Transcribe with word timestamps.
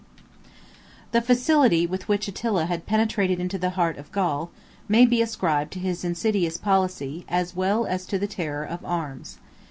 ]The 1.11 1.21
facility 1.21 1.85
with 1.85 2.07
which 2.07 2.27
Attila 2.27 2.65
had 2.65 2.87
penetrated 2.87 3.39
into 3.39 3.59
the 3.59 3.69
heart 3.77 3.97
of 3.97 4.11
Gaul, 4.11 4.49
may 4.87 5.05
be 5.05 5.21
ascribed 5.21 5.71
to 5.73 5.79
his 5.79 6.03
insidious 6.03 6.57
policy, 6.57 7.23
as 7.29 7.55
well 7.55 7.85
as 7.85 8.07
to 8.07 8.17
the 8.17 8.25
terror 8.25 8.63
of 8.65 8.79
his 8.79 8.89
arms. 8.89 9.37